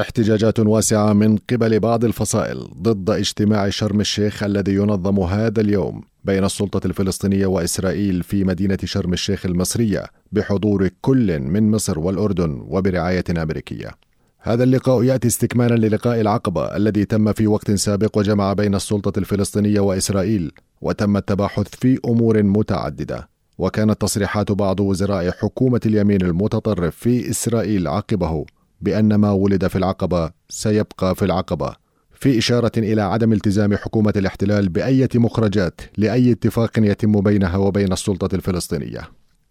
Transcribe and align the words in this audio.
احتجاجات 0.00 0.58
واسعة 0.60 1.12
من 1.12 1.36
قبل 1.36 1.80
بعض 1.80 2.04
الفصائل 2.04 2.68
ضد 2.82 3.10
اجتماع 3.10 3.68
شرم 3.68 4.00
الشيخ 4.00 4.42
الذي 4.42 4.74
ينظم 4.74 5.20
هذا 5.20 5.60
اليوم 5.60 6.02
بين 6.24 6.44
السلطة 6.44 6.86
الفلسطينية 6.86 7.46
وإسرائيل 7.46 8.22
في 8.22 8.44
مدينة 8.44 8.78
شرم 8.84 9.12
الشيخ 9.12 9.46
المصرية 9.46 10.04
بحضور 10.32 10.88
كل 11.00 11.40
من 11.40 11.70
مصر 11.70 11.98
والأردن 11.98 12.62
وبرعاية 12.68 13.24
أمريكية. 13.30 13.90
هذا 14.40 14.64
اللقاء 14.64 15.02
يأتي 15.02 15.28
استكمالا 15.28 15.74
للقاء 15.74 16.20
العقبه 16.20 16.76
الذي 16.76 17.04
تم 17.04 17.32
في 17.32 17.46
وقت 17.46 17.70
سابق 17.70 18.18
وجمع 18.18 18.52
بين 18.52 18.74
السلطة 18.74 19.18
الفلسطينية 19.18 19.80
وإسرائيل 19.80 20.52
وتم 20.80 21.16
التباحث 21.16 21.68
في 21.80 21.98
أمور 22.04 22.42
متعددة 22.42 23.28
وكانت 23.58 24.00
تصريحات 24.00 24.52
بعض 24.52 24.80
وزراء 24.80 25.30
حكومة 25.30 25.80
اليمين 25.86 26.22
المتطرف 26.22 26.96
في 26.96 27.30
إسرائيل 27.30 27.88
عقبه 27.88 28.44
بأن 28.80 29.14
ما 29.14 29.30
ولد 29.30 29.66
في 29.66 29.76
العقبة 29.76 30.30
سيبقى 30.48 31.14
في 31.14 31.24
العقبة 31.24 31.74
في 32.20 32.38
إشارة 32.38 32.72
إلى 32.76 33.02
عدم 33.02 33.32
التزام 33.32 33.76
حكومة 33.76 34.12
الاحتلال 34.16 34.68
باي 34.68 35.08
مخرجات 35.14 35.80
لأي 35.96 36.32
اتفاق 36.32 36.70
يتم 36.78 37.20
بينها 37.20 37.56
وبين 37.56 37.92
السلطة 37.92 38.34
الفلسطينية. 38.34 39.08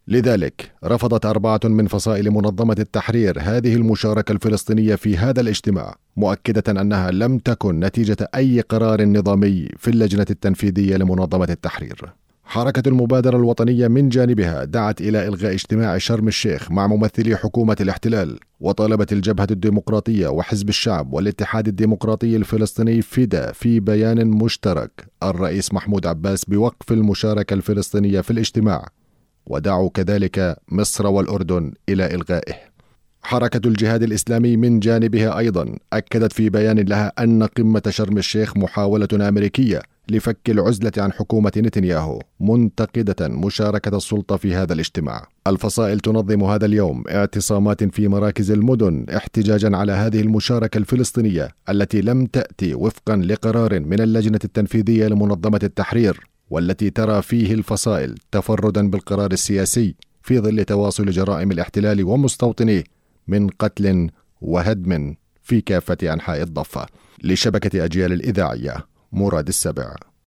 لذلك 0.07 0.71
رفضت 0.85 1.25
أربعة 1.25 1.59
من 1.63 1.87
فصائل 1.87 2.31
منظمة 2.31 2.75
التحرير 2.79 3.37
هذه 3.41 3.75
المشاركة 3.75 4.31
الفلسطينية 4.31 4.95
في 4.95 5.17
هذا 5.17 5.41
الاجتماع 5.41 5.95
مؤكدة 6.17 6.81
أنها 6.81 7.11
لم 7.11 7.37
تكن 7.37 7.79
نتيجة 7.79 8.29
أي 8.35 8.61
قرار 8.61 9.05
نظامي 9.05 9.69
في 9.77 9.87
اللجنة 9.87 10.25
التنفيذية 10.29 10.97
لمنظمة 10.97 11.47
التحرير. 11.49 12.13
حركة 12.49 12.89
المبادرة 12.89 13.37
الوطنية 13.37 13.87
من 13.87 14.09
جانبها 14.09 14.63
دعت 14.63 15.01
إلى 15.01 15.27
إلغاء 15.27 15.53
اجتماع 15.53 15.97
شرم 15.97 16.27
الشيخ 16.27 16.71
مع 16.71 16.87
ممثلي 16.87 17.35
حكومة 17.35 17.75
الاحتلال 17.81 18.39
وطالبت 18.59 19.13
الجبهة 19.13 19.47
الديمقراطية 19.51 20.27
وحزب 20.27 20.69
الشعب 20.69 21.13
والاتحاد 21.13 21.67
الديمقراطي 21.67 22.35
الفلسطيني 22.35 23.01
فدا 23.01 23.51
في 23.51 23.79
بيان 23.79 24.27
مشترك. 24.27 25.07
الرئيس 25.23 25.73
محمود 25.73 26.07
عباس 26.07 26.45
بوقف 26.45 26.91
المشاركة 26.91 27.53
الفلسطينية 27.53 28.21
في 28.21 28.31
الاجتماع. 28.31 28.87
ودعوا 29.45 29.89
كذلك 29.89 30.57
مصر 30.71 31.07
والأردن 31.07 31.73
إلى 31.89 32.15
إلغائه. 32.15 32.53
حركة 33.21 33.67
الجهاد 33.67 34.03
الإسلامي 34.03 34.57
من 34.57 34.79
جانبها 34.79 35.37
أيضا 35.37 35.75
أكدت 35.93 36.33
في 36.33 36.49
بيان 36.49 36.79
لها 36.79 37.13
أن 37.19 37.43
قمة 37.43 37.83
شرم 37.89 38.17
الشيخ 38.17 38.57
محاولة 38.57 39.29
أمريكية 39.29 39.81
لفك 40.11 40.49
العزلة 40.49 40.91
عن 40.97 41.11
حكومة 41.11 41.51
نتنياهو 41.57 42.19
منتقدة 42.39 43.27
مشاركة 43.27 43.97
السلطة 43.97 44.37
في 44.37 44.55
هذا 44.55 44.73
الاجتماع. 44.73 45.27
الفصائل 45.47 45.99
تنظم 45.99 46.43
هذا 46.43 46.65
اليوم 46.65 47.03
اعتصامات 47.09 47.83
في 47.83 48.07
مراكز 48.07 48.51
المدن 48.51 49.05
احتجاجا 49.15 49.77
على 49.77 49.91
هذه 49.91 50.21
المشاركة 50.21 50.77
الفلسطينية 50.77 51.49
التي 51.69 52.01
لم 52.01 52.25
تأتي 52.25 52.73
وفقا 52.73 53.15
لقرار 53.15 53.79
من 53.79 54.01
اللجنة 54.01 54.39
التنفيذية 54.43 55.07
لمنظمة 55.07 55.59
التحرير 55.63 56.19
والتي 56.49 56.89
ترى 56.89 57.21
فيه 57.21 57.53
الفصائل 57.53 58.15
تفردا 58.31 58.89
بالقرار 58.89 59.31
السياسي 59.31 59.95
في 60.21 60.39
ظل 60.39 60.65
تواصل 60.65 61.05
جرائم 61.05 61.51
الاحتلال 61.51 62.03
ومستوطنيه 62.03 62.83
من 63.27 63.47
قتل 63.49 64.09
وهدم 64.41 65.15
في 65.43 65.61
كافة 65.61 65.97
أنحاء 66.03 66.41
الضفة 66.41 66.85
لشبكة 67.23 67.85
أجيال 67.85 68.13
الإذاعية 68.13 68.85
مراد 69.11 69.47
السبع 69.47 69.95